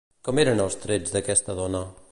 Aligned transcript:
Com 0.27 0.39
eren 0.43 0.63
els 0.63 0.79
trets 0.87 1.15
d'aquesta 1.17 1.59
dona? 1.61 1.85